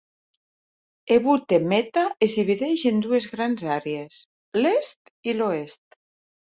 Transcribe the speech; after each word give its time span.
Ebute 1.15 1.59
Metta 1.73 2.05
es 2.29 2.35
divideix 2.39 2.87
en 2.93 3.05
dues 3.07 3.31
grans 3.37 3.69
àrees: 3.79 4.21
l'est 4.65 5.17
i 5.33 5.39
l'oest. 5.41 6.03